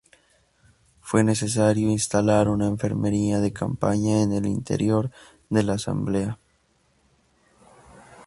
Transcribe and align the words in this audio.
Fue 0.99 1.23
necesario 1.23 1.87
instalar 1.91 2.49
una 2.49 2.65
enfermería 2.65 3.39
de 3.39 3.53
campaña, 3.53 4.23
en 4.23 4.31
el 4.33 4.47
interior 4.47 5.11
de 5.51 5.61
la 5.61 5.73
Asamblea. 5.73 6.39